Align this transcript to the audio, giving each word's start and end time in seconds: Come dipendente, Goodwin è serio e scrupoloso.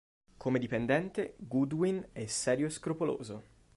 Come 0.35 0.57
dipendente, 0.57 1.35
Goodwin 1.37 2.03
è 2.11 2.25
serio 2.25 2.65
e 2.65 2.69
scrupoloso. 2.71 3.43